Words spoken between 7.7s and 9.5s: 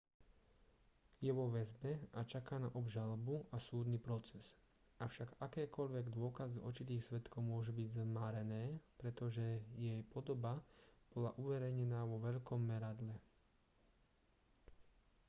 byť zmarené pretože